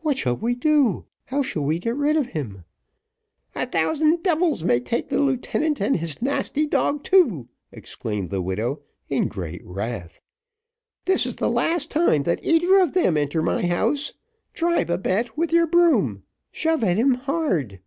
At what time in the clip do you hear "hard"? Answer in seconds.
17.14-17.80